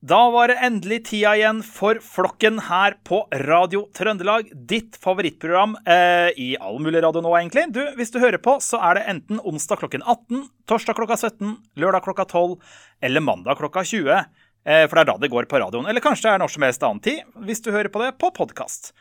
[0.00, 4.46] Da var det endelig tida igjen for Flokken her på Radio Trøndelag.
[4.48, 7.66] Ditt favorittprogram eh, i all mulig radio nå, egentlig.
[7.76, 11.52] Du, Hvis du hører på, så er det enten onsdag klokken 18, torsdag klokka 17,
[11.84, 12.56] lørdag klokka 12
[13.04, 14.08] eller mandag klokka 20.
[14.64, 15.84] Eh, for det er da det går på radioen.
[15.92, 18.32] Eller kanskje det er når som helst annen tid, hvis du hører på det på
[18.40, 18.94] podkast.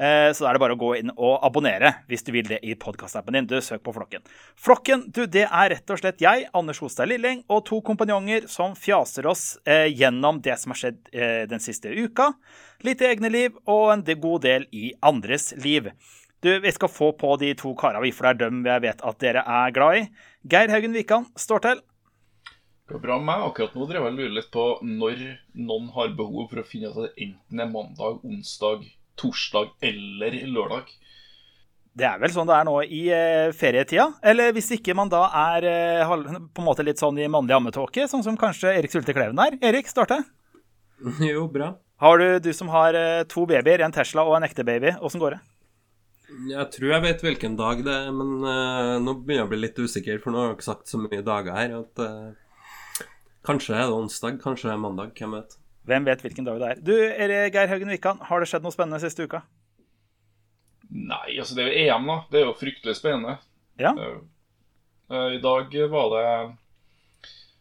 [0.00, 2.72] Eh, så er det bare å gå inn og abonnere hvis du vil det i
[2.78, 3.48] podkastappen din.
[3.50, 4.22] Du, Søk på Flokken.
[4.56, 8.72] Flokken du, det er rett og slett jeg, Anders Hostad Lilling, og to kompanjonger som
[8.78, 12.30] fjaser oss eh, gjennom det som har skjedd eh, den siste uka.
[12.86, 15.90] Litt i egne liv og en god del i andres liv.
[16.40, 19.20] Du, Vi skal få på de to karene, for det er dem jeg vet at
[19.20, 20.06] dere er glad i.
[20.48, 21.82] Geir Haugen Wikan står til.
[22.88, 23.42] Det går bra med meg.
[23.50, 25.20] Akkurat nå driver jeg og lurer litt på når
[25.60, 28.88] noen har behov for å finne ut at det enten er mandag, onsdag,
[29.20, 30.90] torsdag eller lørdag.
[32.00, 34.06] Det er vel sånn det er nå i eh, ferietida.
[34.22, 36.16] Eller hvis ikke man da er eh,
[36.54, 39.58] på en måte litt sånn i mannlig ammetåke, sånn som kanskje Erik Sulte Kleven er.
[39.60, 40.22] Erik, starte.
[41.30, 41.74] Jo, bra.
[42.00, 45.20] Har du, du som har eh, to babyer, en Tesla og en ekte baby, åssen
[45.20, 45.40] går det?
[46.48, 49.58] Jeg tror jeg vet hvilken dag det er, men uh, nå begynner jeg å bli
[49.64, 51.74] litt usikker, for nå har jeg ikke sagt så mye dager her.
[51.80, 53.08] at uh,
[53.44, 55.10] Kanskje er det onsdag, kanskje er det mandag.
[55.18, 55.56] Hvem vet.
[55.90, 56.82] Hvem vet hvilken dag det er.
[56.86, 59.42] Du, Geir Haugen Wikan, har det skjedd noe spennende siste uka?
[60.90, 62.18] Nei, altså det er jo EM, da.
[62.30, 63.36] Det er jo fryktelig spennende.
[63.80, 63.92] Ja.
[65.10, 66.26] Uh, I dag var det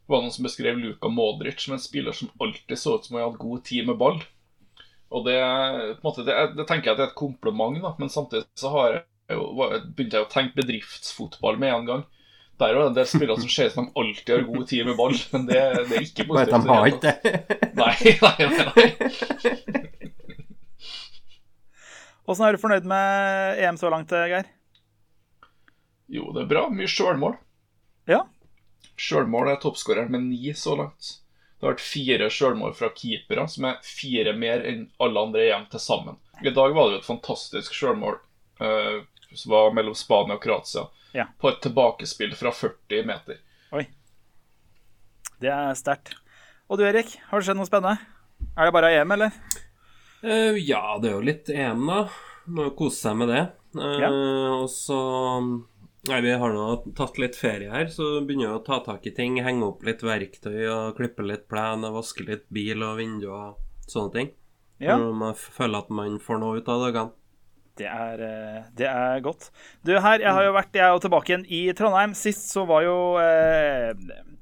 [0.09, 3.27] var noen som beskrev Luka Modric som en spiller som alltid så ut som han
[3.27, 4.17] hadde god tid med ball.
[5.13, 5.37] Og det,
[6.05, 7.93] måte, det, det tenker jeg at det er et kompliment, da.
[8.01, 9.45] men samtidig så har jeg jo,
[9.93, 12.03] begynte jeg å tenke bedriftsfotball med en gang.
[12.59, 14.85] Der er det en del spillere som ser ut som de alltid har god tid
[14.89, 16.51] med ball, men det, det er ikke positivt.
[16.51, 17.15] Bare de har ikke det?
[17.79, 18.87] Nei, nei, nei.
[22.29, 24.49] Åssen er du fornøyd med EM så langt, Geir?
[26.09, 26.65] Jo, det er bra.
[26.73, 27.37] Mye sjølmål.
[28.09, 28.25] Ja.
[28.99, 31.15] Sjølmål er toppskåreren med ni så langt.
[31.59, 35.65] Det har vært fire sjølmål fra keepere, som er fire mer enn alle andre EM
[35.71, 36.19] til sammen.
[36.43, 38.15] I dag var det jo et fantastisk sjølmål
[38.63, 38.99] uh,
[39.33, 41.27] som var mellom Spania og Kroatia ja.
[41.39, 43.41] på et tilbakespill fra 40 meter.
[43.75, 43.85] Oi.
[45.39, 46.15] Det er sterkt.
[46.69, 47.97] Og du Erik, har det skjedd noe spennende?
[48.55, 49.33] Er det bare EM, eller?
[50.23, 52.03] Uh, ja, det er jo litt EM, da.
[52.49, 53.43] Må jo kose seg med det.
[53.77, 54.09] Uh, ja.
[54.59, 54.99] Og så
[56.07, 59.11] Nei, Vi har nå tatt litt ferie her, så begynner jeg å ta tak i
[59.15, 59.35] ting.
[59.43, 63.89] Henge opp litt verktøy og klippe litt plen og vaske litt bil og vinduer og
[63.91, 64.29] sånne ting.
[64.79, 64.95] Ja.
[64.95, 67.18] Når man føler at man får noe ut av dagene.
[67.79, 69.49] Det er, eh, det er, godt.
[69.87, 72.15] Du, her, Jeg har jo vært jeg er jo tilbake igjen i Trondheim.
[72.17, 73.93] Sist så var jo eh,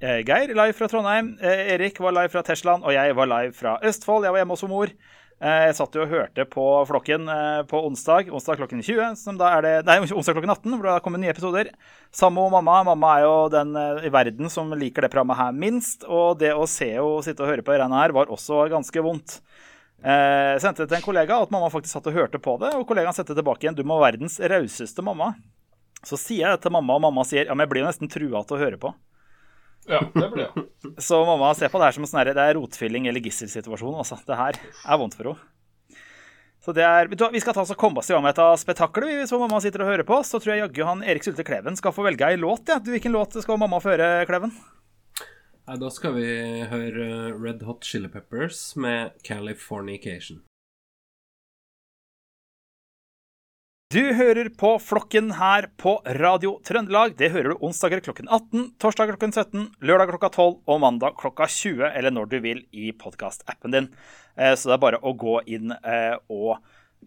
[0.02, 1.36] eh, Geir live fra Trondheim.
[1.38, 4.26] Eh, Erik var live fra Teslaen, og jeg var live fra Østfold.
[4.26, 4.94] Jeg var hjemme hos mor.
[5.38, 7.30] Eh, jeg satt jo og hørte på Flokken
[7.70, 9.14] på onsdag onsdag klokken 20.
[9.22, 11.70] Som da er det, nei, onsdag klokken 18, hvor det kommer nye episoder.
[12.10, 12.82] Sammo og mamma.
[12.90, 16.10] Mamma er jo den i verden som liker det programmet her minst.
[16.10, 19.44] Og det å se og sitte og høre på greiene her var også ganske vondt.
[19.98, 22.74] Eh, sendte det til en kollega at mamma faktisk satt og hørte på det.
[22.78, 25.34] Og kollegaen sendte tilbake igjen 'Du må være verdens rauseste mamma'.
[26.06, 28.12] Så sier jeg det til mamma, og mamma sier ja, men jeg blir jo nesten
[28.12, 28.94] trua til å høre på.
[29.90, 30.66] Ja, det blir jeg.
[31.08, 33.98] Så mamma ser på det her som en sånn det er rotfylling eller gisselsituasjon.
[33.98, 34.20] Altså.
[34.28, 35.40] Det her er vondt for henne.
[36.62, 39.22] Så det er, Vi skal ta oss og komme oss i gang med dette spetakkelet.
[39.24, 41.96] Hvis mamma sitter og hører på, så tror jeg jaggu han Erik Sulte Kleven skal
[41.96, 42.68] få velge ei låt.
[42.68, 42.78] Ja.
[42.84, 44.52] Du, Hvilken låt skal mamma få høre, Kleven?
[45.68, 46.28] Nei, da skal vi
[46.72, 47.06] høre
[47.36, 50.38] Red Hot Chili Peppers med Californication.
[53.92, 57.18] Du hører på Flokken her på Radio Trøndelag.
[57.20, 61.50] Det hører du onsdager klokken 18, torsdag klokken 17, lørdag klokka 12 og mandag klokka
[61.52, 63.92] 20, eller når du vil i podkastappen din.
[64.40, 66.62] Eh, så det er bare å gå inn eh, og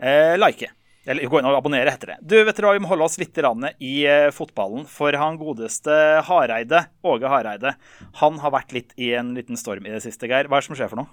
[0.05, 0.69] eh, like.
[1.09, 2.19] Eller gå inn og abonnere, heter det.
[2.29, 3.45] Du, vet du, hva, Vi må holde oss litt i
[3.81, 3.95] i
[4.37, 4.85] fotballen.
[4.85, 5.95] For han godeste
[6.29, 7.75] Hareide, Åge Hareide,
[8.21, 10.51] han har vært litt i en liten storm i det siste, Geir.
[10.51, 11.09] Hva er det som skjer for noe?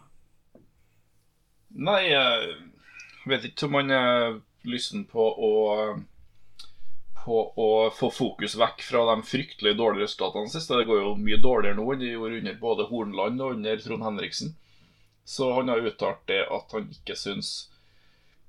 [1.78, 2.54] Nei, jeg
[3.30, 4.38] vet ikke om han har
[4.68, 5.56] lysten på å
[7.28, 10.78] på å få fokus vekk fra de fryktelig dårlige resultatene siste.
[10.80, 14.06] Det går jo mye dårligere nå enn det gjorde under både Hornland og under Trond
[14.06, 14.54] Henriksen.
[15.28, 17.50] Så han har uttalt det at han ikke syns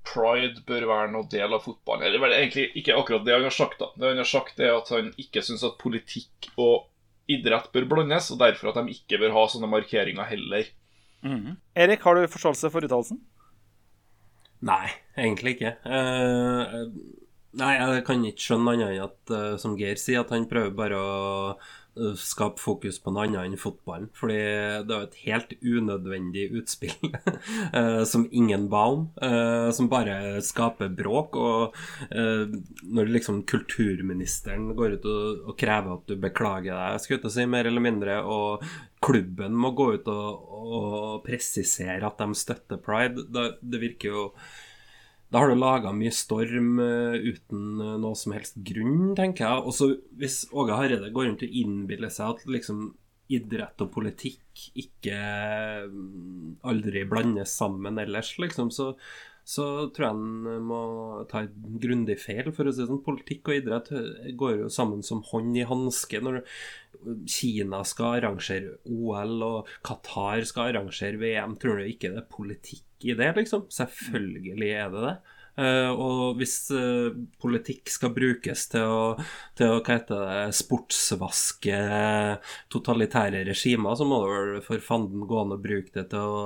[0.07, 2.05] pride bør være noe del av fotballen.
[2.07, 3.79] Eller vel egentlig ikke akkurat det han har sagt.
[3.81, 3.91] da.
[3.95, 6.87] Det han har sagt er at han ikke syns at politikk og
[7.29, 10.69] idrett bør blandes, og derfor at de ikke bør ha sånne markeringer heller.
[11.21, 11.59] Mm.
[11.77, 13.19] Erik, har du forståelse for uttalelsen?
[14.65, 15.75] Nei, egentlig ikke.
[15.85, 16.89] Uh,
[17.59, 20.73] nei, jeg kan ikke skjønne annet enn at, uh, som Geir sier, at han prøver
[20.75, 21.13] bare å
[22.19, 24.09] skape fokus på noe annet enn fotballen.
[24.17, 24.37] Fordi
[24.87, 27.13] det er et helt unødvendig utspill
[27.77, 29.07] eh, som ingen ba om.
[29.21, 31.39] Eh, som bare skaper bråk.
[31.39, 31.79] Og
[32.09, 32.45] eh,
[32.89, 37.67] når liksom kulturministeren går ut og, krever at du beklager deg, skulle jeg si, mer
[37.67, 38.63] eller mindre, og
[39.03, 44.25] klubben må gå ut og, og presisere at de støtter pride, det, det virker jo
[45.29, 49.65] da har du laga mye storm uh, uten uh, noe som helst grunn, tenker jeg.
[49.65, 52.91] Og så hvis Åge Hareide går rundt og innbiller seg at liksom
[53.29, 55.17] idrett og politikk ikke
[55.85, 58.95] um, aldri blandes sammen ellers, liksom, så,
[59.45, 60.81] så tror jeg han må
[61.29, 61.53] ta et
[61.83, 62.49] grundig feil.
[62.49, 63.93] For å si sånn, Politikk og idrett
[64.39, 66.23] går jo sammen som hånd i hanske.
[66.25, 66.41] Når
[67.29, 73.07] Kina skal arrangere OL og Qatar skal arrangere VM, tror du ikke det er politikk
[73.07, 73.67] i det, liksom.
[73.71, 75.17] Selvfølgelig er det det.
[75.59, 77.11] Uh, og hvis uh,
[77.41, 79.01] politikk skal brukes til å,
[79.59, 81.79] til å hva heter det, sportsvaske
[82.71, 86.43] totalitære regimer, så må det vel for fanden gå an å bruke det til å,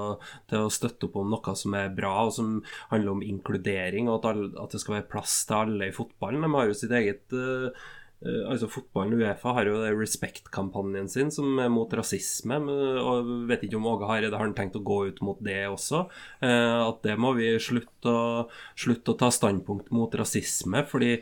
[0.49, 2.55] til å, støtte opp om noe som er bra, og som
[2.89, 6.47] handler om inkludering, og at, alle, at det skal være plass til alle i fotballen.
[6.47, 7.85] De har jo sitt eget uh,
[8.23, 12.59] altså Fotballen Uefa har jo Respect-kampanjen sin som er mot rasisme.
[13.01, 16.05] og Vet ikke om Åge Hareide har tenkt å gå ut mot det også.
[16.43, 18.43] Eh, at det må vi slutte å,
[18.79, 20.85] slutte å ta standpunkt mot rasisme.
[20.89, 21.17] Fordi,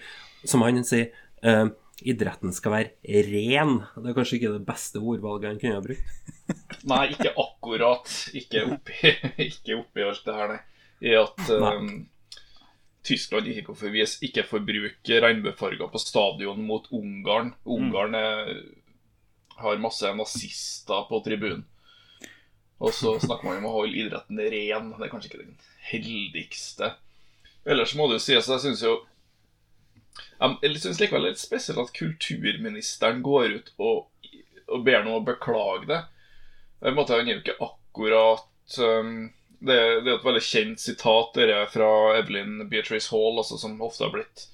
[0.46, 1.10] som han sier
[1.42, 1.68] eh,
[2.02, 3.80] idretten skal være ren.
[3.98, 6.36] Det er kanskje ikke det beste ordvalget han kunne ha brukt?
[6.92, 8.14] Nei, ikke akkurat.
[8.38, 9.16] Ikke oppi,
[9.50, 10.62] ikke oppi alt det her, nei.
[11.02, 11.88] I at um,
[13.04, 17.56] Tyskland ikke får, ikke får bruke regnbuefarger på stadion mot Ungarn.
[17.66, 18.52] Ungarn er,
[19.58, 21.66] har masse nazister på tribunen.
[22.82, 24.94] Og så snakker man om å holde idretten ren.
[24.98, 25.58] Det er kanskje ikke den
[25.92, 26.94] heldigste.
[27.66, 28.96] Ellers må det jo sies, jeg syns jo
[30.42, 34.08] Jeg syns likevel det er litt spesielt at kulturministeren går ut og,
[34.66, 36.02] og ber noe å beklage det.
[36.82, 39.30] Han er jo ikke akkurat um,
[39.62, 43.78] det, det, er et veldig kjent sitat dere er fra Evelyn Beatrice Hall, altså, som
[43.86, 44.48] ofte har blitt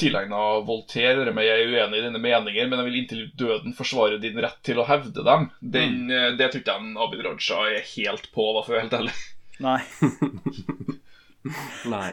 [0.00, 1.32] tilegna Voltaire.
[1.32, 4.60] Men jeg er uenig i dine meninger, men jeg vil inntil døden forsvare din rett
[4.66, 5.48] til å hevde dem.
[5.60, 6.12] Den, mm.
[6.18, 8.98] Eh, det tror ikke jeg Abid Raja er helt på, da, for å være helt
[9.00, 9.16] ærlig.
[9.62, 9.80] Nei.
[11.94, 12.08] Nei.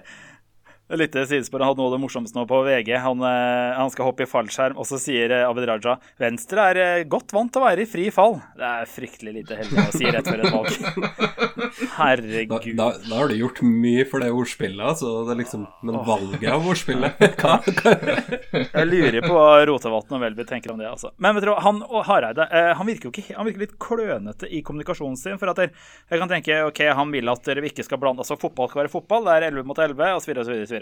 [0.89, 1.61] Litt sidespor.
[1.61, 2.95] Han hadde noe av det morsomste nå på VG.
[3.03, 6.79] Han, eh, han, skal hoppe i fallskjerm, og så sier eh, Abid Raja Venstre er
[6.81, 8.39] eh, godt vant til å være i fri fall.
[8.57, 11.35] Det er fryktelig lite heldig å si rett før et valg.
[11.99, 12.55] Herregud.
[12.73, 15.11] Da, da, da, har du gjort mye for det ordspillet, altså.
[15.27, 17.59] Det er liksom, men valget av ordspillet hva?
[18.49, 21.13] Jeg lurer på hva Rotevatn og Welby tenker om det, altså.
[21.21, 24.63] Men vet du, han og Hareide han virker jo ikke, han virker litt klønete i
[24.65, 25.37] kommunikasjonen sin.
[25.37, 25.75] For at jeg,
[26.09, 28.91] jeg kan tenke ok, han vil at dere ikke skal blande Altså, fotball skal være
[28.91, 30.78] fotball, det er 11 mot 11, osv., osv.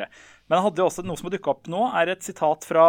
[0.48, 2.86] Men han hadde jo også noe som har dukka opp nå, er et sitat fra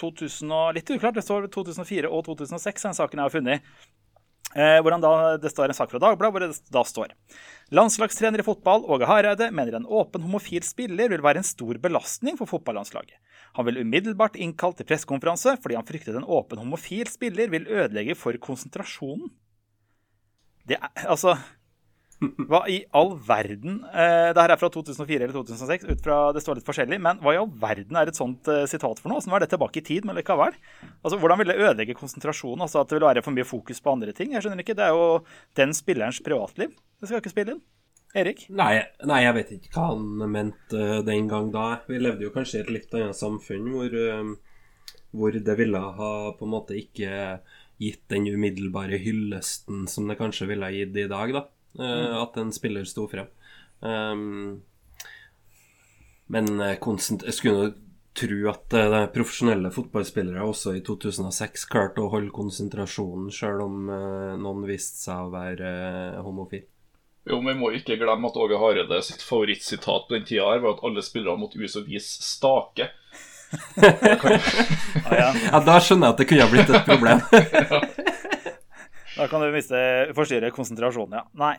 [0.00, 3.70] 2000 og, litt uklart, det står 2004 og 2006, den saken jeg har funnet.
[4.56, 7.10] Eh, da, Det står en sak fra Dagbladet hvor det da står
[7.74, 12.38] Landslagstrener i fotball Åge Hareide mener en åpen homofil spiller vil være en stor belastning
[12.38, 13.18] for fotballandslaget.
[13.58, 18.16] Han vil umiddelbart innkalt til pressekonferanse fordi han fryktet en åpen homofil spiller vil ødelegge
[18.16, 19.28] for konsentrasjonen.
[20.66, 21.36] Det er, altså
[22.48, 26.42] hva i all verden eh, Det her er fra 2004 eller 2006, ut fra, det
[26.44, 26.98] står litt forskjellig.
[27.02, 29.20] Men hva i all verden er et sånt eh, sitat for noe?
[29.20, 30.56] Åssen var det tilbake i tid, men likevel.
[31.02, 32.64] Altså, Hvordan vil det ødelegge konsentrasjonen?
[32.64, 34.32] Altså At det vil være for mye fokus på andre ting?
[34.32, 34.76] Jeg skjønner ikke.
[34.78, 35.08] Det er jo
[35.60, 36.72] den spillerens privatliv.
[37.00, 37.64] Det skal ikke spille inn.
[38.16, 38.46] Erik?
[38.48, 41.66] Nei, nei, jeg vet ikke hva han mente uh, den gang da.
[41.84, 46.12] Vi levde jo kanskje i et litt annet samfunn hvor, uh, hvor det ville ha
[46.38, 47.42] på en måte ikke
[47.82, 51.44] gitt den umiddelbare hyllesten som det kanskje ville ha gitt i dag, da.
[51.76, 52.14] Mm.
[52.22, 53.26] At en spiller sto frem.
[53.80, 54.62] Um,
[56.32, 57.74] men eh, jeg skulle
[58.16, 63.90] tro at uh, profesjonelle fotballspillere også i 2006 klarte å holde konsentrasjonen, sjøl om
[64.40, 65.68] noen viste seg å være
[66.24, 66.64] homofil.
[67.26, 70.62] Jo, men Vi må ikke glemme at Åge Hareide sitt favorittsitat på den tida her
[70.62, 72.92] var at alle spillere måtte ut og vise stake.
[73.82, 75.28] ah, ja.
[75.34, 77.24] ja, Da skjønner jeg at det kunne ha blitt et problem.
[79.16, 79.78] Da kan du miste
[80.16, 81.24] forstyrre konsentrasjonen, ja.
[81.40, 81.56] Nei.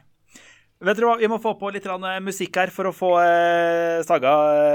[0.78, 1.88] Vet dere hva, Vi må få på litt
[2.22, 4.34] musikk her for å få eh, Staga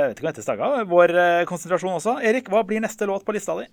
[0.09, 2.17] vet ikke hva heter Staga, vår eh, konsentrasjon også.
[2.27, 3.69] Erik, hva blir neste låt på lista di?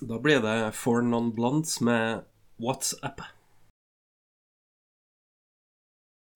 [0.00, 2.24] Da blir det For Non Blondes med
[2.60, 3.20] What's Up.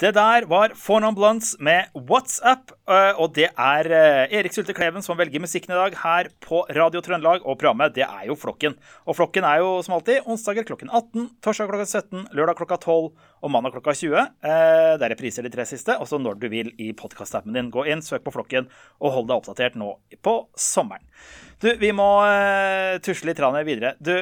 [0.00, 2.70] Det der var Four Non Blunts med What's Up.
[2.88, 6.62] Eh, og det er eh, Erik Sulte Kleven som velger musikken i dag her på
[6.72, 7.44] Radio Trøndelag.
[7.44, 8.78] Og programmet det er jo Flokken.
[9.04, 13.10] Og Flokken er jo som alltid onsdager klokken 18, torsdag klokka 17, lørdag klokka 12
[13.44, 14.24] og mandag klokka 20.
[14.40, 17.68] Der det er repriser de tre siste, også når du vil i podkastappen din.
[17.68, 18.72] Gå inn, søk på Flokken,
[19.04, 21.04] og hold deg oppdatert nå på sommeren.
[21.60, 22.08] Du, vi må
[23.04, 23.98] tusle litt videre.
[24.00, 24.16] Du,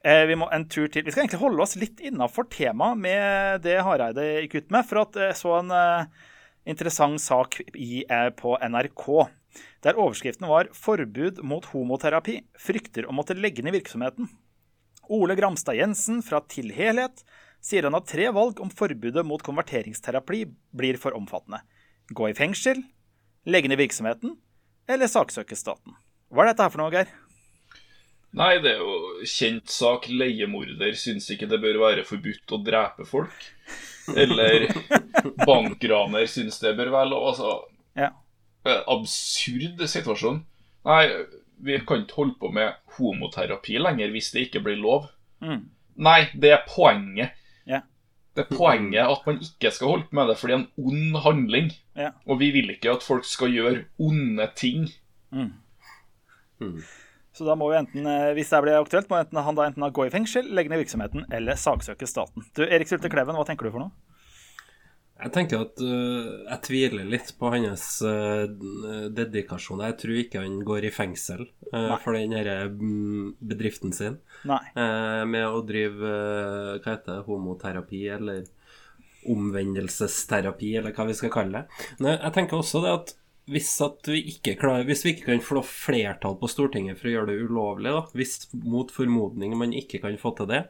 [0.00, 1.04] Eh, vi må en tur til.
[1.04, 4.86] Vi skal egentlig holde oss litt innafor temaet med det Hareide gikk ut med.
[4.88, 6.06] For at jeg så en eh,
[6.72, 9.04] interessant sak i, eh, på NRK.
[9.84, 12.40] Der overskriften var 'Forbud mot homoterapi.
[12.56, 14.28] Frykter å måtte legge ned virksomheten'.
[15.10, 17.24] Ole Gramstad Jensen fra Til Helhet
[17.60, 21.60] sier han at tre valg om forbudet mot konverteringsterapi blir for omfattende.
[22.14, 22.84] Gå i fengsel,
[23.44, 24.38] legge ned virksomheten
[24.88, 25.98] eller saksøke staten.
[26.30, 27.10] Hva er dette her for noe, Geir?
[28.38, 30.06] Nei, det er jo kjent sak.
[30.10, 33.48] Leiemorder syns ikke det bør være forbudt å drepe folk.
[34.14, 34.68] Eller
[35.46, 37.26] bankraner syns det bør være lov.
[37.32, 37.56] Altså
[37.98, 38.12] ja.
[38.68, 40.44] Eh, absurd situasjon.
[40.86, 41.02] Nei,
[41.60, 45.10] vi kan ikke holde på med homoterapi lenger hvis det ikke blir lov.
[45.44, 45.66] Mm.
[46.00, 47.36] Nei, det er poenget.
[47.68, 47.82] Ja.
[48.36, 50.86] Det er poenget at man ikke skal holde på med det, for det er en
[50.86, 51.74] ond handling.
[51.98, 52.14] Ja.
[52.30, 54.86] Og vi vil ikke at folk skal gjøre onde ting.
[55.34, 55.52] Mm.
[56.60, 56.80] Mm.
[57.40, 59.86] Så da må vi enten, eh, hvis det blir aktuelt, må enten, han da enten
[59.96, 62.44] gå i fengsel, legge ned virksomheten eller saksøke staten.
[62.52, 63.94] Du, Erik Sulte Kleven, hva tenker du for noe?
[65.20, 68.44] Jeg tenker at uh, jeg tviler litt på hans uh,
[69.16, 69.80] dedikasjon.
[69.88, 75.64] Jeg tror ikke han går i fengsel uh, for den mm, bedriften sin med å
[75.64, 76.12] drive
[76.76, 78.44] hva heter det, homoterapi eller
[79.28, 81.88] omvendelsesterapi, eller hva vi skal kalle det.
[82.00, 83.16] Men jeg tenker også det at
[83.50, 83.70] hvis,
[84.06, 87.48] vi ikke klarer, hvis vi ikke kan få flertall på Stortinget for å gjøre det
[87.48, 90.62] ulovlig, da, hvis mot formodning man ikke kan få til det,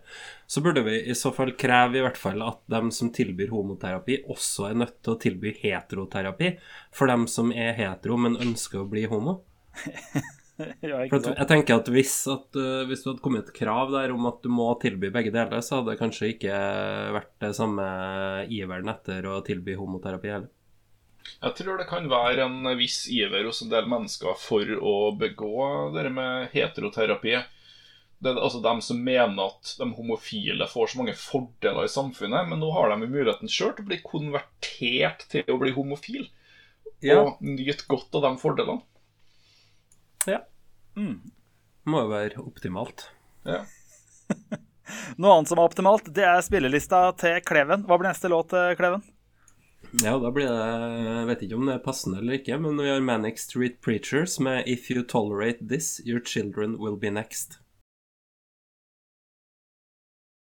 [0.50, 4.22] så burde vi i så fall kreve i hvert fall at de som tilbyr homoterapi,
[4.32, 6.54] også er nødt til å tilby heteroterapi
[6.96, 9.42] for dem som er hetero, men ønsker å bli homo.
[10.84, 14.14] ja, for jeg tenker at hvis, at uh, hvis, det hadde kommet et krav der
[14.14, 16.62] om at du må tilby begge deler, så hadde det kanskje ikke
[17.16, 17.90] vært det samme
[18.52, 20.50] iveren etter å tilby homoterapi heller.
[21.40, 25.90] Jeg tror det kan være en viss iver hos en del mennesker for å begå
[25.94, 27.38] det med heteroterapi.
[28.20, 32.50] Det er altså dem som mener at de homofile får så mange fordeler i samfunnet,
[32.50, 36.26] men nå har de muligheten sjøl til å bli konvertert til å bli homofil.
[37.00, 37.22] Ja.
[37.22, 38.84] Og nyte godt av de fordelene.
[40.28, 40.42] Ja.
[41.00, 41.22] Mm.
[41.88, 43.06] Må jo være optimalt.
[43.48, 43.62] Ja.
[45.20, 47.86] Noe annet som er optimalt, det er spillelista til Kleven.
[47.88, 49.00] Hva blir neste låt, Kleven?
[49.98, 50.58] Ja, da blir det
[51.02, 54.38] Jeg vet ikke om det er passende eller ikke, men vi har Manic Street Preachers
[54.38, 57.58] med If You Tolerate This, Your Children Will Be Next.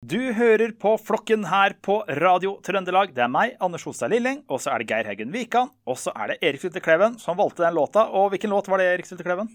[0.04, 3.14] Du hører på Flokken her på Radio Trøndelag.
[3.16, 6.12] Det er meg, Anders Hostad Lilling, og så er det Geir Heggen Wikan, og så
[6.12, 8.10] er det Erik Sylte Kleven som valgte den låta.
[8.10, 9.54] Og hvilken låt var det, Erik Sylte Kleven?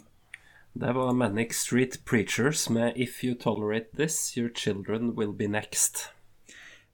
[0.73, 6.16] Det var Manic Street Preachers med If You Tolerate This, Your Children Will Be Next.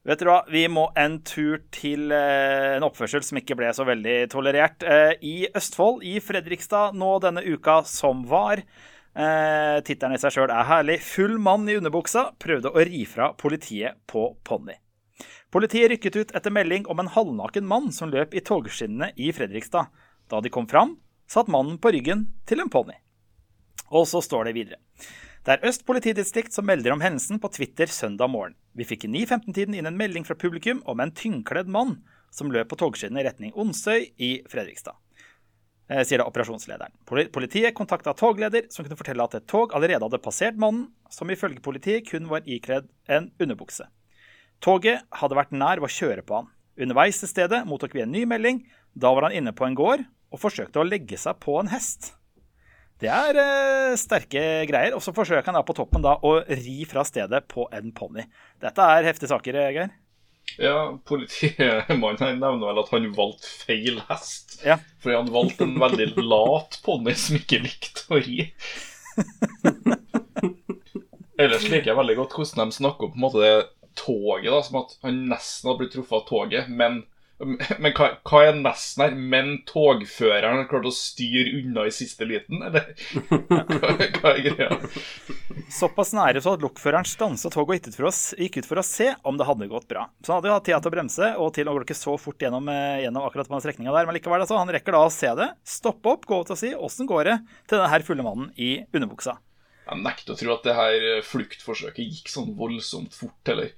[0.03, 3.85] Vet du hva, Vi må en tur til eh, en oppførsel som ikke ble så
[3.87, 4.83] veldig tolerert.
[4.83, 8.59] Eh, I Østfold, i Fredrikstad, nå denne uka som var.
[9.15, 10.97] Eh, Tittelen i seg sjøl er herlig.
[11.07, 14.75] Full mann i underbuksa prøvde å ri fra politiet på ponni.
[15.53, 19.87] Politiet rykket ut etter melding om en halvnaken mann som løp i togskinnene i Fredrikstad.
[20.27, 20.97] Da de kom fram,
[21.31, 22.97] satt mannen på ryggen til en ponni.
[23.93, 24.81] Og så står det videre.
[25.45, 28.57] Det er Øst politidistrikt som melder om hendelsen på Twitter søndag morgen.
[28.73, 31.99] Vi fikk i 9.15-tiden inn en melding fra publikum om en tynnkledd mann
[32.33, 34.97] som løp på togskinnene i retning Onsøy i Fredrikstad.
[35.91, 36.95] Eh, sier da operasjonslederen.
[37.05, 41.61] Politiet kontakta togleder, som kunne fortelle at et tog allerede hadde passert mannen, som ifølge
[41.61, 43.85] politiet kun var ikledd en underbukse.
[44.63, 46.49] Toget hadde vært nær å kjøre på han.
[46.79, 48.63] Underveis til stedet mottok vi en ny melding.
[48.95, 52.13] Da var han inne på en gård og forsøkte å legge seg på en hest.
[53.01, 54.93] Det er eh, sterke greier.
[54.95, 58.25] Og så forsøker han da på toppen da å ri fra stedet på en ponni.
[58.63, 59.91] Dette er heftige saker, Geir.
[60.59, 64.59] Ja, politimannen nevner vel at han valgte feil hest.
[64.65, 64.77] Ja.
[65.01, 68.49] Fordi han valgte en veldig lat ponni som ikke likte å ri.
[71.41, 73.55] Ellers liker jeg veldig godt hvordan de snakker om på en måte det
[73.97, 77.01] toget, da, som at han nesten har blitt truffet av toget, men
[77.83, 79.15] men hva, hva, er nesten her?
[79.17, 82.91] Men togføreren har klart å styre unna i siste liten, eller?
[83.23, 83.61] Hva,
[84.19, 84.77] hva er greia?
[85.73, 88.81] Såpass nære så at lokføreren stansa toget og gikk ut, for oss, gikk ut for
[88.81, 90.05] å se om det hadde gått bra.
[90.23, 92.15] Så han hadde jo hatt tid til å bremse og til å gå ikke så
[92.21, 94.09] fort gjennom, eh, gjennom akkurat på den strekninga der.
[94.09, 96.73] Men likevel, altså, han rekker da å se det, stoppe opp, gå ut og si
[96.73, 99.37] åssen går det til denne her fulle mannen i underbuksa.
[99.83, 103.73] Jeg nekter å tro at det her fluktforsøket gikk sånn voldsomt fort, eller?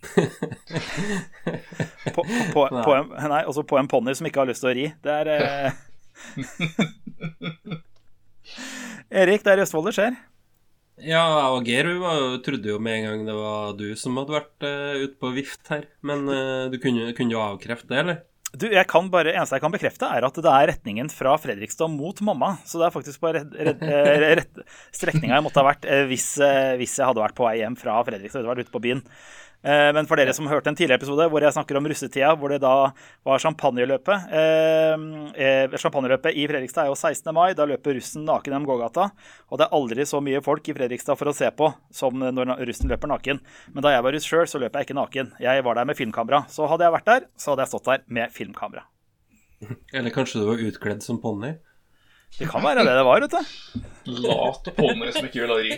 [2.14, 4.76] på, på, på, en, nei, også på en ponni som ikke har lyst til å
[4.76, 4.86] ri.
[5.04, 5.40] Det er eh...
[9.22, 10.14] Erik, det er i Østfold det skjer.
[11.00, 11.86] Ja, og Geir
[12.44, 15.64] trodde jo med en gang det var du som hadde vært uh, ute på vift
[15.72, 15.84] her.
[16.06, 18.16] Men uh, du kunne, kunne jo avkrefte det, eller?
[18.50, 21.92] Du, jeg kan bare, eneste jeg kan bekrefte, er at det er retningen fra Fredrikstad
[21.92, 22.56] mot mamma.
[22.66, 24.64] Så det er faktisk bare rett, rett, rett,
[24.96, 27.78] strekninga jeg måtte ha vært eh, hvis, eh, hvis, jeg hadde vært på vei hjem
[27.78, 28.42] fra Fredrikstad.
[28.42, 29.04] Hadde vært ute på byen.
[29.60, 32.52] Eh, men for dere som hørte en tidligere episode hvor jeg snakker om russetida, hvor
[32.54, 32.72] det da
[33.28, 37.28] var champagneløpet eh, Champagneløpet i Fredrikstad er jo 16.
[37.36, 37.52] mai.
[37.56, 39.10] Da løper russen naken gjennom gågata.
[39.52, 42.54] Og det er aldri så mye folk i Fredrikstad for å se på som når
[42.68, 43.42] russen løper naken.
[43.74, 45.34] Men da jeg var russ sjøl, så løp jeg ikke naken.
[45.42, 46.44] Jeg var der med filmkamera.
[46.52, 48.86] Så hadde jeg vært der, så hadde jeg stått der med filmkamera.
[49.92, 51.54] Eller kanskje du var utkledd som ponni?
[52.38, 53.80] Det kan være det det var, vet du.
[54.24, 55.74] Late ponnier som ikke vil ha ri.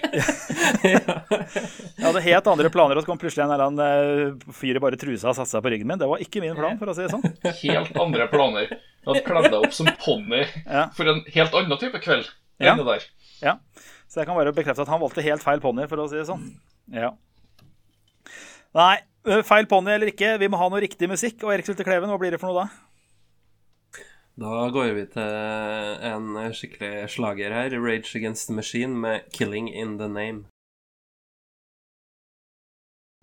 [0.86, 4.82] Jeg hadde helt andre planer, og så kom plutselig en eller annen eh, fyr i
[4.82, 5.98] bare trusa og satte seg på ryggen min.
[6.00, 7.24] Det var ikke min plan, for å si det sånn.
[7.64, 8.70] Helt andre planer.
[9.02, 10.84] Du hadde kledd deg opp som ponni Ja.
[10.94, 12.28] for en helt annen type kveld
[12.62, 12.76] Ja.
[13.42, 13.56] Ja.
[14.06, 16.28] Så jeg kan bare bekrefte at han valgte helt feil ponni, for å si det
[16.28, 16.44] sånn.
[16.94, 17.10] Ja.
[18.76, 19.00] Nei,
[19.48, 21.42] feil ponni eller ikke, vi må ha noe riktig musikk.
[21.42, 22.91] Og Erik Sulte Kleven, hva blir det for noe da?
[24.40, 27.74] Da går vi til en skikkelig slager her.
[27.76, 30.48] Rage Against the Machine med 'Killing in the Name'.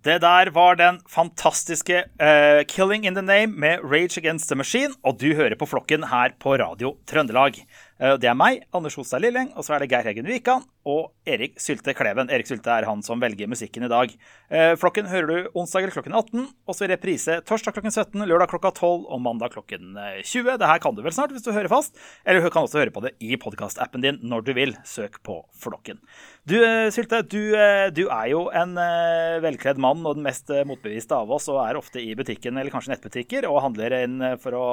[0.03, 4.93] Det der var den fantastiske uh, 'Killing in the Name' med Rage Against the Machine,
[5.03, 7.53] og du hører på flokken her på Radio Trøndelag.
[7.99, 11.11] Eh, det er meg, Anders Hostad Lilleng, og så er det Geir Heggen Wikan og
[11.27, 12.29] Erik Sylte Kleven.
[12.31, 14.13] Erik Sylte er han som velger musikken i dag.
[14.47, 18.53] Eh, flokken hører du onsdager klokken 18, og så i reprise torsdag klokken 17, lørdag
[18.53, 20.55] klokka 12 og mandag klokken eh, 20.
[20.61, 22.95] Det her kan du vel snart hvis du hører fast, eller du kan også høre
[22.95, 24.75] på det i podkastappen din når du vil.
[24.87, 25.99] Søk på Flokken.
[26.47, 30.49] Du, eh, Sylte, du, eh, du er jo en eh, velkledd mann og den mest
[30.55, 34.21] eh, motbeviste av oss, og er ofte i butikken eller kanskje nettbutikker og handler inn
[34.23, 34.67] eh, for å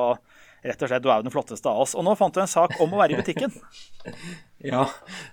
[0.64, 1.94] Rett og slett, Du er jo den flotteste av oss.
[1.94, 3.54] Og nå fant du en sak om å være i butikken.
[4.66, 4.86] Ja,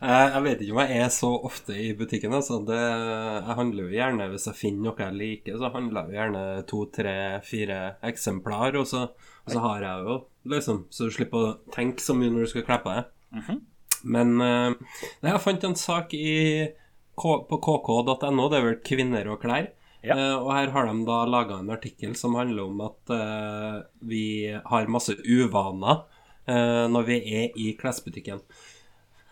[0.04, 2.34] jeg, vet ikke om jeg er så ofte i butikken.
[2.36, 2.58] Altså.
[2.68, 6.18] Det, jeg handler jo gjerne, hvis jeg finner noe jeg liker, så handler jeg jo
[6.20, 7.16] gjerne to, tre,
[7.48, 8.78] fire eksemplar.
[8.78, 10.18] Og så, og så har jeg jo
[10.52, 13.64] liksom Så du slipper å tenke så mye når du skal kle på deg.
[14.04, 16.68] Men eh, jeg fant en sak i,
[17.16, 19.72] på kk.no, det er vel kvinner og klær.
[20.04, 20.18] Ja.
[20.20, 24.52] Uh, og her har de da laga en artikkel som handler om at uh, vi
[24.52, 26.04] har masse uvaner
[26.50, 28.44] uh, når vi er i klesbutikken.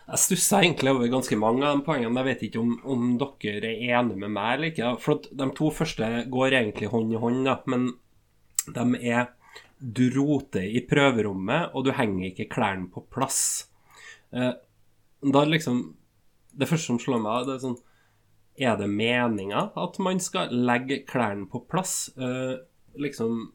[0.06, 3.04] Jeg stussa egentlig over ganske mange av de poengene, men jeg vet ikke om, om
[3.20, 4.94] dere er enige med meg eller ikke.
[5.04, 7.92] For de to første går egentlig hånd i hånd, da, men
[8.72, 9.30] de er
[9.82, 13.68] Du roter i prøverommet, og du henger ikke klærne på plass.
[14.30, 15.80] Da liksom
[16.54, 17.80] Det første som slår meg, det er sånn
[18.60, 22.10] Er det meninga at man skal legge klærne på plass?
[22.16, 22.60] Eh,
[23.00, 23.52] liksom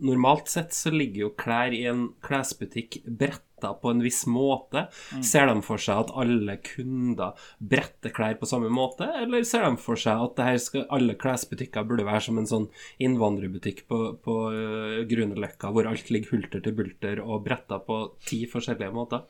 [0.00, 4.86] Normalt sett så ligger jo klær i en klesbutikk bretta på en viss måte.
[5.20, 9.74] Ser de for seg at alle kunder bretter klær på samme måte, eller ser de
[9.82, 15.02] for seg at skal, alle klesbutikker burde være som en sånn innvandrerbutikk på, på uh,
[15.10, 19.28] Grünerløkka, hvor alt ligger hulter til bulter og bretta på ti forskjellige måter?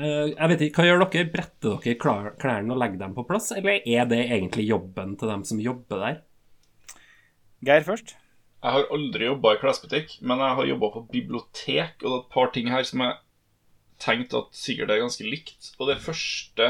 [0.00, 1.28] Eh, jeg vet ikke, Hva gjør dere?
[1.34, 5.44] Bretter dere klærne og legger dem på plass, eller er det egentlig jobben til dem
[5.44, 6.20] som jobber der?
[7.66, 8.14] Geir først.
[8.60, 12.22] Jeg har aldri jobba i klesbutikk, men jeg har jobba på bibliotek, og det er
[12.22, 13.18] et par ting her som jeg
[14.00, 15.72] tenkte at sikkert er ganske likt.
[15.78, 16.68] Og det første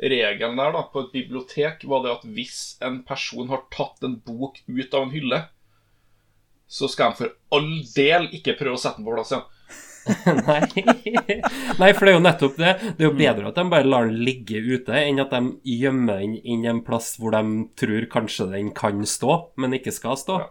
[0.00, 4.18] regelen der da, på et bibliotek var det at hvis en person har tatt en
[4.24, 5.40] bok ut av en hylle,
[6.72, 9.48] så skal de for all del ikke prøve å sette den på plass igjen.
[10.02, 10.66] Nei.
[11.80, 12.72] Nei, for det er jo nettopp det.
[12.96, 16.22] Det er jo bedre at de bare lar den ligge ute, enn at de gjemmer
[16.22, 20.18] den inn i en plass hvor de tror kanskje den kan stå, men ikke skal
[20.20, 20.40] stå.
[20.44, 20.50] Ja.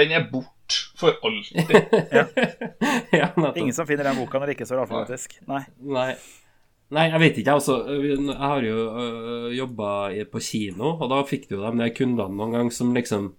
[0.00, 1.72] Den er bort for alltid.
[2.14, 2.26] ja,
[3.10, 5.40] ja, Ingen som finner den boka når det ikke står alfabetisk.
[5.50, 5.64] Nei.
[5.82, 6.12] Nei.
[6.90, 7.54] Nei, jeg vet ikke.
[7.58, 9.90] altså, Jeg har jo øh, jobba
[10.30, 13.32] på kino, og da fikk du jo de kundene noen gang som liksom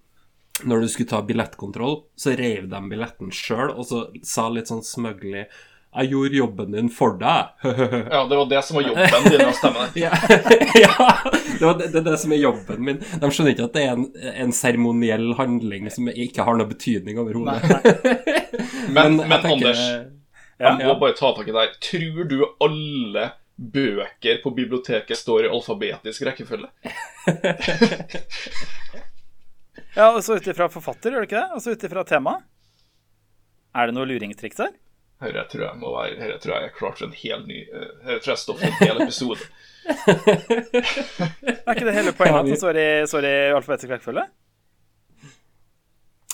[0.67, 4.84] Når du skulle ta billettkontroll, så rev de billetten sjøl, og så sa litt sånn
[4.86, 5.45] smugly
[5.91, 7.50] 'Jeg gjorde jobben din for deg'.
[7.67, 9.97] Ja, det var det som var jobben din å stemme deg.
[10.06, 10.12] ja,
[10.86, 10.93] ja
[11.28, 13.02] det, var det, det er det som er jobben min.
[13.19, 14.06] De skjønner ikke at det er en,
[14.45, 17.60] en seremoniell handling som ikke har noe betydning overhodet.
[18.91, 19.84] Men, men, men tenker- Anders,
[20.62, 20.78] Ja.
[20.78, 21.76] jeg må bare ta tak i deg.
[21.82, 26.69] Tror du alle bøker på biblioteket står i alfabetisk rekkefølge?
[29.96, 31.56] Ja, og så ut ifra forfatter, gjør det ikke det?
[31.56, 32.34] Og så ut ifra tema.
[33.76, 34.74] Er det noe luringstriks her?
[35.22, 38.24] Dette tror jeg må være Dette tror jeg er klart en hel ny Her Dette
[38.24, 39.44] tror jeg står for en hel episode.
[41.62, 44.24] Er ikke det hele poenget at det står i, står i alfabetisk rekkefølge?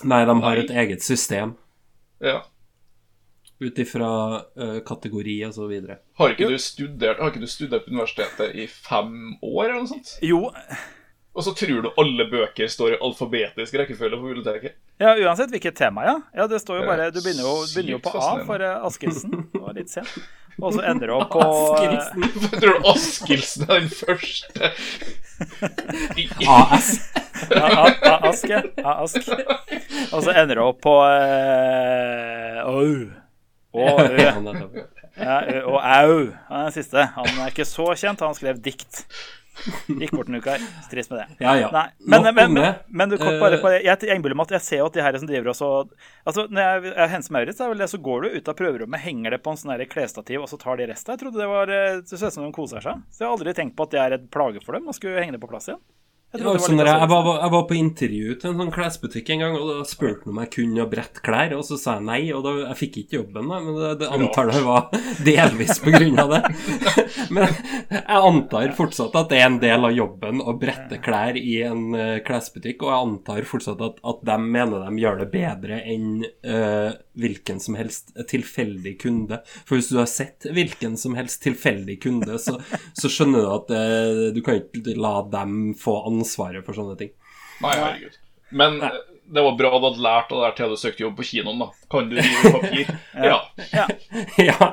[0.07, 1.55] Nei, de har et eget system
[2.23, 2.39] Ja.
[3.59, 4.09] ut ifra
[4.45, 5.99] uh, kategori og så videre.
[6.19, 9.89] Har ikke, du studert, har ikke du studert på universitetet i fem år, eller noe
[9.89, 10.15] sånt?
[10.21, 10.43] Jo,
[11.37, 14.73] Og så tror du alle bøker står i alfabetisk rekkefølge på biblioteket.
[14.97, 16.15] Ja, Uansett hvilket tema, ja.
[16.33, 19.43] ja det står jo bare, Du begynner jo, begynner jo på A for eh, Askildsen.
[19.53, 20.15] Det var litt sent.
[20.57, 22.25] Og så ender du opp på Askildsen.
[22.63, 24.71] Tror du Askildsen er den første
[26.57, 26.89] AS.
[27.53, 28.63] A, A, A, Ask, ja.
[28.81, 29.29] A, Ask.
[30.09, 32.89] Og så ender du opp på eh, Au.
[33.77, 34.25] Og ø
[35.69, 36.17] og Au.
[36.49, 37.05] Han er den siste.
[37.13, 38.25] Han er ikke så kjent.
[38.25, 39.05] Han skrev dikt.
[40.01, 40.63] Gikk bort en uke her.
[40.83, 41.37] Så Trist med det.
[41.43, 41.69] Ja, ja.
[41.73, 43.81] Nei, men, Nok men, men, men du kort bare Eh, på det.
[43.85, 45.69] Jeg, jeg innbiller meg at jeg ser jo at de her som driver og så
[46.27, 49.03] Altså, når jeg er Hense Maurits, er vel det, så går du ut av prøverommet,
[49.03, 51.15] henger det på en sånn klesstativ, og så tar de resten.
[51.15, 53.05] Jeg trodde det var eh, Det ser ut som de koser seg.
[53.11, 55.23] Så jeg har aldri tenkt på at det er et plage for dem å skulle
[55.23, 55.81] henge det på plass igjen.
[56.35, 59.29] Jeg Ja, sånn var jeg, jeg, var, jeg var på intervju til en sånn klesbutikk
[59.31, 62.03] en gang, og da spurte han om jeg kunne brette klær, og så sa jeg
[62.09, 64.89] nei, og da, jeg fikk ikke jobben, da, men det, det antar jeg var
[65.29, 66.41] delvis på grunn av det.
[67.33, 67.49] Men
[67.91, 71.95] jeg antar fortsatt at det er en del av jobben å brette klær i en
[71.95, 76.23] eh, klesbutikk, og jeg antar fortsatt at, at de mener de gjør det bedre enn
[76.23, 79.41] eh, hvilken som helst tilfeldig kunde.
[79.67, 82.57] For hvis du har sett hvilken som helst tilfeldig kunde, så,
[82.97, 87.13] så skjønner du at eh, du kan ikke la dem få ansvaret for sånne ting.
[87.63, 88.17] Nei, herregud.
[88.49, 88.89] Men Nei.
[89.27, 91.57] det var bra du hadde lært av det der til du søkte jobb på kinoen,
[91.59, 91.65] da.
[91.91, 92.91] Kan du rive papir?
[93.29, 93.39] ja.
[94.37, 94.69] Ja.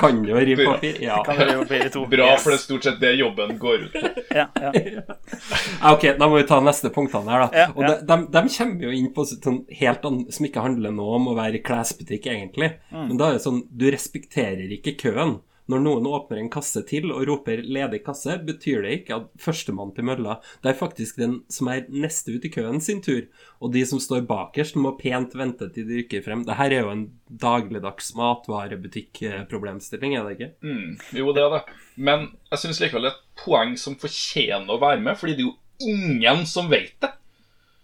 [0.00, 0.96] kan du rive papir?
[1.04, 1.18] Ja.
[1.24, 2.06] Kan dere jo bli to?
[2.06, 2.42] Bra, Yes.
[2.42, 4.08] for det er stort sett det jobben går ut på.
[4.40, 4.72] Ja, ja.
[4.72, 7.48] Ja, Ok, da må vi ta neste punktene her, da.
[7.64, 7.92] Ja, og ja.
[7.98, 11.28] de, de, de kommer jo inn på sånn helt an, som ikke handler noe om
[11.32, 12.72] å være klesbutikk, egentlig.
[12.92, 13.08] Mm.
[13.10, 15.40] Men da er det sånn Du respekterer ikke køen.
[15.70, 19.94] Når noen åpner en kasse til og roper 'ledig kasse', betyr det ikke at førstemann
[19.94, 23.22] til mølla Det er faktisk den som er neste ut i køen sin tur.
[23.60, 26.44] Og de som står bakerst, må pent vente til de rykker frem.
[26.48, 30.52] Dette er jo en dagligdags matvarebutikk-problemstilling, er det ikke?
[30.64, 31.62] Mm, jo, det er det.
[31.96, 32.18] Men
[32.50, 35.50] jeg syns likevel det er et poeng som fortjener å være med, fordi det er
[35.50, 35.58] jo
[35.94, 37.12] ingen som vet det.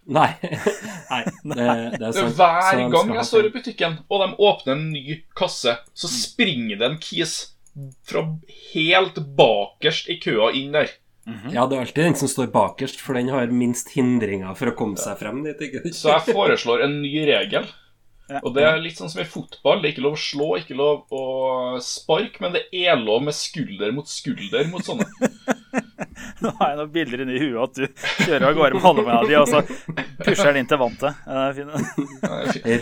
[0.06, 0.28] Nei.
[1.10, 1.66] Nei, det,
[1.98, 2.38] det er sant.
[2.38, 6.90] Hver gang jeg står i butikken, og de åpner en ny kasse, så springer det
[6.90, 7.55] en kis
[8.08, 8.22] fra
[8.74, 10.92] helt bakerst i køa inn der.
[11.50, 14.76] Ja, det er alltid den som står bakerst, for den har minst hindringer for å
[14.78, 15.58] komme seg frem dit.
[15.68, 17.66] ikke Så jeg foreslår en ny regel.
[18.26, 18.40] Ja.
[18.42, 19.78] Og det er litt sånn som i fotball.
[19.82, 21.24] Det er ikke lov å slå, ikke lov å
[21.84, 25.06] sparke, men det er lov med skulder mot skulder mot sånne.
[26.42, 29.36] Nå har jeg noen bilder inni huet at du kjører av gårde med håndbeina di,
[29.38, 29.60] og så
[30.24, 31.20] pusher den inn til vantet.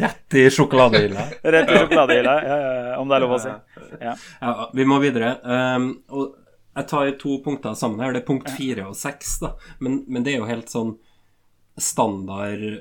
[0.04, 1.26] Rett i sjokoladehylla.
[1.56, 3.52] Rett i sjokoladehylla, ja, ja, ja, om det er lov å si.
[4.00, 4.16] Ja.
[4.40, 5.36] Ja, vi må videre.
[5.44, 6.32] Um, og
[6.74, 8.16] jeg tar to punkter sammen her.
[8.16, 9.52] Det er punkt fire og seks, da.
[9.84, 10.96] Men, men det er jo helt sånn
[11.78, 12.80] standard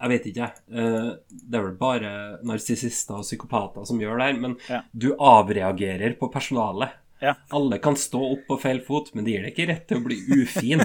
[0.00, 0.46] Jeg vet ikke.
[0.72, 2.12] Eh, det er vel bare
[2.48, 4.40] narsissister og psykopater som gjør det her.
[4.40, 4.82] Men Ja.
[4.96, 6.90] du avreagerer på personalet.
[7.20, 7.34] Ja.
[7.52, 10.04] Alle kan stå opp på feil fot, men det gir deg ikke rett til å
[10.06, 10.80] bli ufin.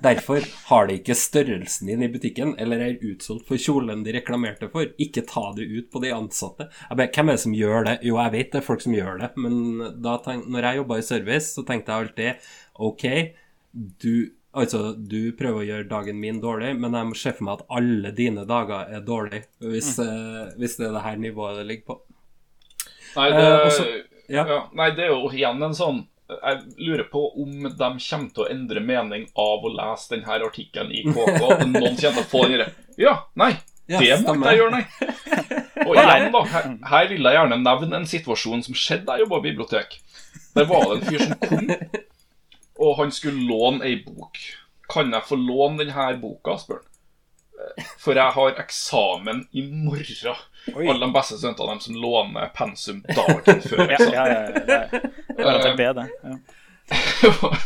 [0.00, 4.70] Derfor har de ikke størrelsen din i butikken, eller er utsolgt for kjolen de reklamerte
[4.72, 4.86] for.
[4.98, 6.70] Ikke ta det ut på de ansatte.
[6.88, 7.98] Bare, hvem er det som gjør det?
[8.08, 10.96] Jo, jeg vet det er folk som gjør det, men da tenk, når jeg jobba
[10.96, 12.48] i service, så tenkte jeg alltid
[12.80, 13.04] OK,
[14.00, 17.58] du Altså, du prøver å gjøre dagen min dårlig, men jeg må se for meg
[17.60, 21.64] at alle dine dager er dårlige, hvis, eh, hvis det er det her nivået det
[21.70, 21.96] ligger på.
[23.16, 24.44] Nei, det, uh, også- ja.
[24.46, 28.44] ja, nei, det er jo igjen en sånn Jeg lurer på om de kommer til
[28.44, 31.34] å endre mening av å lese denne artikkelen i KK.
[31.50, 33.50] At noen kommer til å få den derre Ja, nei,
[33.86, 34.48] Ja, det måtte stemmer.
[34.48, 34.84] jeg gjøre, nei.
[35.88, 36.40] Og igjen, da.
[36.54, 39.98] Her, her vil jeg gjerne nevne en situasjon som skjedde da jeg jobba i bibliotek.
[40.56, 41.68] Der var det en fyr som kom,
[42.84, 44.38] og han skulle låne ei bok.
[44.92, 46.90] Kan jeg få låne denne boka, spør han.
[47.64, 50.42] Eh, For jeg har eksamen i morgen.
[50.74, 50.86] Oi.
[50.88, 55.70] Alle de beste studentene dem som låner pensum dagen før Ja, ja, ja, ja, det
[55.70, 56.06] er- B, det.
[56.24, 56.36] Ja.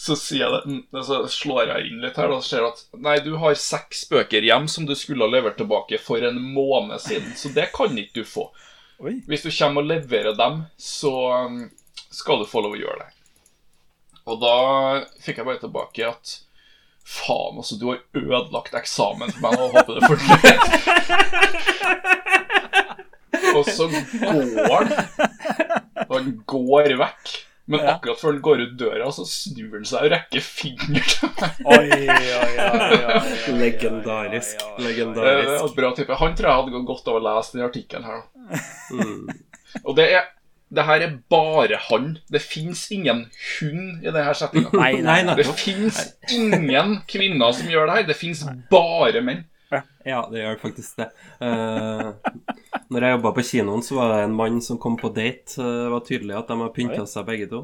[0.00, 3.16] så sier jeg det, mm, så slår jeg inn litt her og ser at nei,
[3.24, 7.32] du har seks bøker hjem som du skulle ha levert tilbake for en måned siden,
[7.36, 8.46] så det kan ikke du få.
[9.02, 9.16] Oi.
[9.26, 11.12] Hvis du kommer og leverer dem, så
[11.46, 11.60] um,
[12.12, 13.10] skal du få lov å gjøre det.
[14.30, 14.54] Og da
[15.24, 16.36] fikk jeg bare tilbake at
[17.10, 20.56] faen, altså, du har ødelagt eksamen for meg nå, håper du fortsetter.
[23.56, 24.88] Og så går han.
[26.06, 27.24] Og han går vekk.
[27.70, 27.92] Men Ja.
[27.94, 31.60] akkurat før han går ut døra, så snur han seg og rekker fingeren til meg.
[33.60, 34.58] Legendarisk.
[34.78, 35.76] Det Legendarisk.
[35.76, 36.14] bra type.
[36.18, 38.22] Han tror jeg hadde gått godt av å lese den artikkelen her.
[38.90, 39.28] Mm.
[39.86, 40.24] Og det er
[40.70, 42.12] det her er bare han.
[42.30, 43.24] Det fins ingen
[43.58, 44.70] hund i denne setninga.
[44.82, 45.98] Nei, nei, Nei, Det fins
[46.30, 48.10] ingen kvinner som gjør det her.
[48.12, 49.46] Det fins bare menn.
[50.06, 51.10] Ja, det gjør faktisk det.
[51.38, 52.14] Uh,
[52.90, 55.54] når jeg jobba på kinoen, så var det en mann som kom på date.
[55.60, 57.60] Eh, Det var tydelig at de har pynta seg begge to.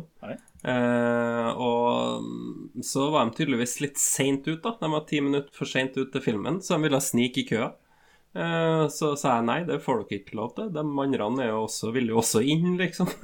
[0.66, 4.76] Eh, og så var de tydeligvis litt seint ut, da.
[4.80, 7.72] De var ti minutter for seint ut til filmen, så de ville snike i køa.
[8.36, 10.68] Eh, så sa jeg nei, det får dere ikke lov til.
[10.74, 11.28] De andre
[11.94, 13.10] vil jo også inn, liksom.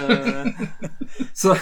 [0.00, 0.46] Eh,
[1.36, 1.54] så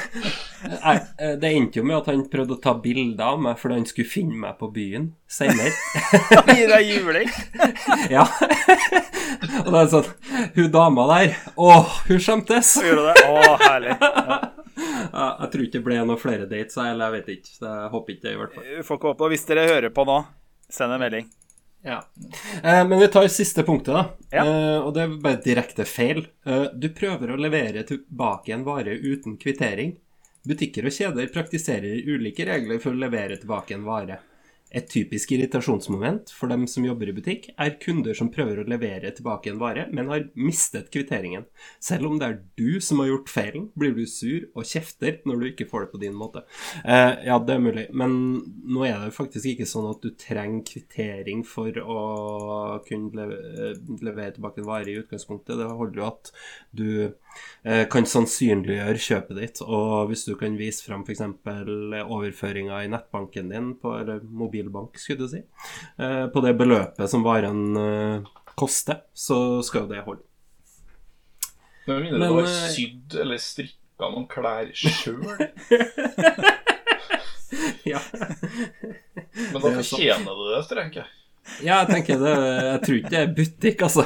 [0.62, 3.78] nei, eh, det endte jo med at han prøvde å ta bilder av meg fordi
[3.78, 5.72] han skulle finne meg på byen senere.
[6.52, 7.32] Gi deg juling.
[8.16, 8.26] ja.
[9.64, 10.10] Og da er det sånn
[10.56, 11.72] Hun dama der, å,
[12.08, 12.74] hun skjemtes!
[12.84, 13.26] Gjorde det?
[13.26, 13.96] Å, herlig.
[13.98, 14.40] Ja.
[14.78, 17.56] Jeg tror ikke det ble noen flere dates, eller jeg vet ikke.
[17.64, 18.70] Jeg håper ikke det, i hvert fall.
[18.70, 19.26] Vi får ikke håpe.
[19.26, 20.22] Og hvis dere hører på nå,
[20.72, 21.28] send en melding.
[21.82, 22.02] Ja.
[22.62, 24.04] Eh, men vi tar siste punktet, da.
[24.30, 24.44] Ja.
[24.44, 26.26] Eh, og det er bare direkte feil.
[26.46, 29.94] Eh, du prøver å levere tilbake en vare uten kvittering.
[30.48, 34.20] Butikker og kjeder praktiserer ulike regler for å levere tilbake en vare.
[34.76, 39.12] Et typisk irritasjonsmoment for dem som jobber i butikk, er kunder som prøver å levere
[39.16, 41.46] tilbake en vare, men har mistet kvitteringen.
[41.80, 45.40] Selv om det er du som har gjort feilen, blir du sur og kjefter når
[45.40, 46.44] du ikke får det på din måte.
[46.84, 48.18] Eh, ja, det er mulig, men
[48.68, 52.02] nå er det faktisk ikke sånn at du trenger kvittering for å
[52.88, 53.28] kunne
[54.04, 55.56] levere tilbake en vare i utgangspunktet.
[55.58, 56.32] Det holder jo at
[56.76, 56.88] du
[57.92, 61.20] kan sannsynliggjøre kjøpet ditt, og hvis du kan vise fram f.eks.
[62.04, 65.42] overføringa i nettbanken din på eller mobilbank, skulle du si,
[65.98, 70.24] eh, på det beløpet som varen eh, koster, så skal jo det holde.
[71.88, 75.24] Men mindre Men, du har eh, sydd eller strikka noen klær sjøl.
[77.88, 78.00] Ja.
[78.12, 81.06] Men da er fortjener du det, jeg.
[81.64, 84.04] Ja, jeg tenker det Jeg tror ikke det er butikk, altså.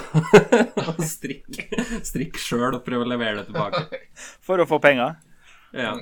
[0.92, 4.00] Å strikke strikk sjøl og prøve å levere det tilbake.
[4.46, 5.18] For å få penger.
[5.76, 5.92] Ja.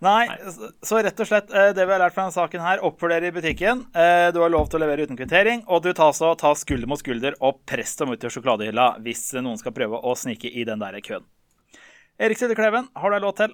[0.00, 0.30] Nei,
[0.82, 3.32] så- rett og slett eh, det vi har lært fra denne saken her, oppvurder i
[3.36, 3.82] butikken.
[3.92, 6.88] Eh, Du har lov til å levere uten kvittering, og du tar så ta skulder
[6.88, 10.64] mot skulder og press dem ut i sjokoladehylla hvis noen skal prøve å snike i
[10.64, 11.26] den der køen.
[12.20, 13.52] Erik Silde Kleven, har du lov låt til?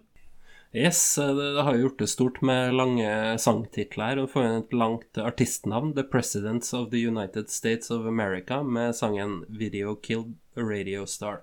[0.77, 3.09] Yes, det, det har jo gjort det stort med lange
[3.41, 4.19] sangtitler.
[4.21, 5.95] Og får et langt artistnavn.
[5.97, 11.41] The Presidents of the United States of America med sangen 'Video Killed Radio Star'.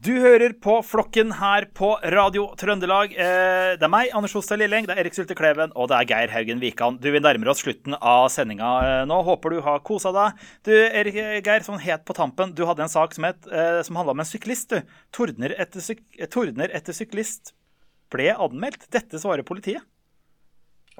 [0.00, 3.12] Du hører på Flokken her på Radio Trøndelag.
[3.12, 6.06] Eh, Det er meg, Anders Hostad Lilleng, det er Erik Sulte Kleven og det er
[6.08, 6.96] Geir Haugen Wikan.
[6.96, 9.18] Du, Vi nærmer oss slutten av sendinga eh, nå.
[9.28, 10.40] Håper du har kosa deg.
[10.64, 13.44] Du, Erik eh, Geir, sånn helt på tampen, du hadde en sak som, het,
[13.84, 14.72] som handla om en syklist.
[14.72, 14.80] du.
[15.12, 16.00] Tordner etter, syk
[16.32, 17.52] tordner etter syklist
[18.10, 18.88] ble anmeldt.
[18.88, 19.84] Dette svarer politiet.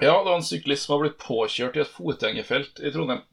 [0.01, 3.25] Ja, det var en syklist som har blitt påkjørt i et fotgjengerfelt i Trondheim.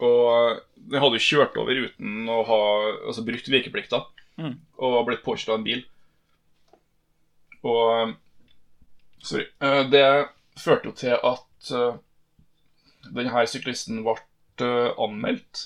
[0.00, 2.62] Og den hadde jo kjørt over uten å ha
[3.10, 4.06] altså brukt vikeplikta.
[4.38, 4.54] Mm.
[4.78, 5.84] Og blitt påkjørt av en bil.
[7.66, 8.14] Og
[9.18, 9.46] Sorry.
[9.60, 11.98] Eh, Det førte jo til at eh,
[13.14, 14.14] denne syklisten ble
[14.62, 15.64] eh, anmeldt.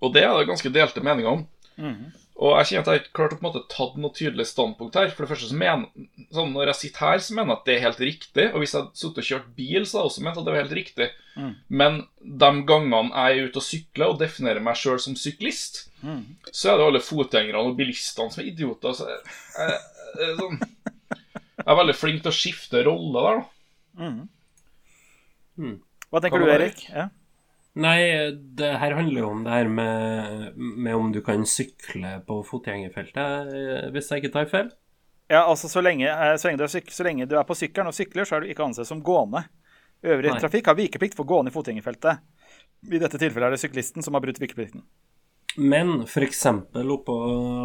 [0.00, 1.46] Og det er det ganske delte meninger om.
[1.76, 2.12] Mhm.
[2.38, 4.94] Og jeg kjenner at jeg ikke klart å på en måte tatt noe tydelig standpunkt
[4.94, 5.08] her.
[5.10, 5.88] For det første så mener,
[6.34, 8.44] sånn Når jeg sitter her, så mener jeg at det er helt riktig.
[8.52, 10.54] Og hvis jeg hadde sittet og kjørt bil, så hadde jeg også ment at det
[10.54, 11.08] var helt riktig.
[11.34, 11.50] Mm.
[11.82, 11.98] Men
[12.44, 16.22] de gangene jeg er ute og sykler og definerer meg sjøl som syklist, mm.
[16.52, 18.94] så er det alle fotgjengerne og bilistene som er idioter.
[18.94, 19.20] Så jeg,
[19.58, 20.62] jeg, jeg, er sånn,
[21.58, 24.06] jeg er veldig flink til å skifte rolle der, da.
[24.06, 24.26] Mhm.
[25.58, 25.78] Mm.
[26.08, 26.84] Hva tenker Hva du, Erik?
[26.86, 26.90] Erik?
[26.94, 27.08] Ja.
[27.78, 27.98] Nei,
[28.58, 33.52] det her handler jo om det her med, med om du kan sykle på fotgjengerfeltet,
[33.54, 34.70] eh, hvis jeg ikke tar feil.
[35.30, 37.56] Ja, altså så lenge, eh, så, lenge du er syk så lenge du er på
[37.58, 39.44] sykkelen og sykler, så er du ikke ansett som gående.
[40.02, 40.40] Øvrig Nei.
[40.42, 42.24] trafikk har vikeplikt for gående i fotgjengerfeltet.
[42.88, 44.82] I dette tilfellet er det syklisten som har brutt vikeplikten.
[45.58, 46.44] Men f.eks.
[46.46, 47.14] oppå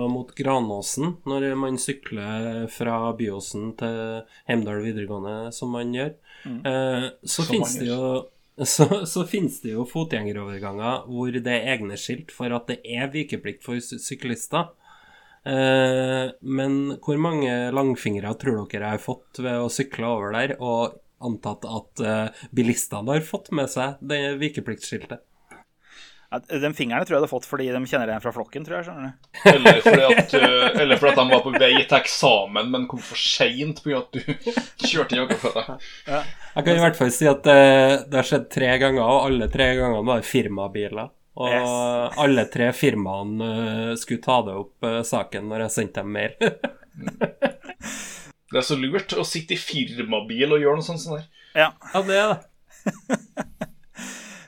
[0.09, 6.63] mot Granåsen, når man sykler fra Byåsen til Hemdal videregående, som man gjør, mm.
[7.21, 7.99] så Som finnes det jo
[8.61, 13.11] så, så finnes det jo fotgjengeroverganger hvor det er egne skilt for at det er
[13.13, 14.71] vikeplikt for syklister.
[15.43, 20.99] Eh, men hvor mange langfingre tror dere har fått ved å sykle over der, og
[21.23, 25.23] antatt at eh, bilistene har fått med seg det vikepliktskiltet?
[26.33, 28.63] Ja, Den fingeren tror jeg du har fått fordi de kjenner deg igjen fra flokken,
[28.65, 28.87] tror jeg.
[28.87, 29.31] skjønner du.
[29.53, 33.01] Eller fordi at, uh, eller fordi at de var på vei til eksamen, men kom
[33.05, 33.99] for seint pga.
[34.01, 34.21] at du
[34.89, 35.77] kjørte jakkeføtta.
[36.09, 37.59] Jeg kan i hvert fall si at det,
[38.09, 41.11] det har skjedd tre ganger, og alle tre gangene var det firmabiler.
[41.33, 41.69] Og Yes.
[42.21, 46.35] alle tre firmaene eh, skulle ta det opp eh, saken når jeg sendte dem mail.
[48.53, 51.23] Det er så lurt å sitte i firmabil og gjøre noe sånt sånn der.
[51.57, 51.71] Ja.
[51.93, 53.71] ja, det er det.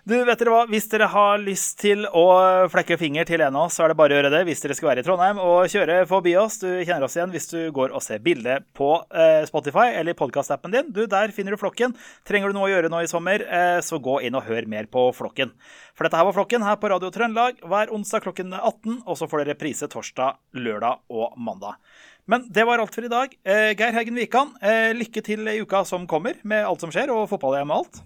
[0.05, 0.65] Du, vet dere hva?
[0.69, 2.27] Hvis dere har lyst til å
[2.69, 4.75] flekke finger til en av oss, så er det bare å gjøre det hvis dere
[4.77, 6.59] skal være i Trondheim og kjøre forbi oss.
[6.61, 10.75] Du kjenner oss igjen hvis du går og ser bildet på eh, Spotify eller podkastappen
[10.75, 10.91] din.
[10.93, 11.95] Du, Der finner du Flokken.
[12.21, 14.85] Trenger du noe å gjøre nå i sommer, eh, så gå inn og hør mer
[14.93, 15.55] på Flokken.
[15.97, 19.25] For dette her var Flokken her på Radio Trøndelag hver onsdag klokken 18, og så
[19.25, 21.81] får dere reprise torsdag, lørdag og mandag.
[22.29, 23.33] Men det var alt for i dag.
[23.41, 24.53] Eh, Geir Heggen Wikan,
[25.01, 28.03] lykke til i uka som kommer med alt som skjer, og fotball-EM og alt.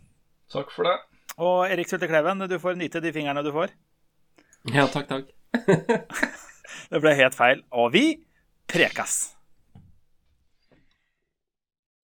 [0.55, 0.95] Takk for det.
[1.39, 3.71] Og Erik Sulte Kleven, du får nyte de fingrene du får.
[4.75, 5.29] Ja, takk, takk.
[6.91, 7.63] det ble helt feil.
[7.71, 8.05] Og vi
[8.67, 9.38] prekas!